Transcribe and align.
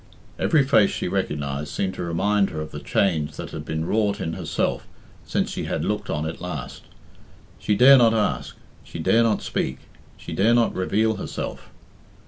Every 0.39 0.63
face 0.63 0.89
she 0.89 1.07
recognised 1.07 1.67
seemed 1.69 1.93
to 1.93 2.01
remind 2.03 2.49
her 2.49 2.59
of 2.59 2.71
the 2.71 2.79
change 2.79 3.33
that 3.35 3.51
had 3.51 3.63
been 3.63 3.85
wrought 3.85 4.19
in 4.19 4.33
herself 4.33 4.87
since 5.27 5.51
she 5.51 5.65
had 5.65 5.85
looked 5.85 6.09
on 6.09 6.25
it 6.25 6.41
last. 6.41 6.81
She 7.59 7.75
dare 7.75 7.99
not 7.99 8.11
ask; 8.15 8.55
she 8.83 8.97
dare 8.97 9.21
not 9.21 9.43
speak; 9.43 9.77
she 10.17 10.33
dare 10.33 10.55
not 10.55 10.73
reveal 10.73 11.17
herself. 11.17 11.69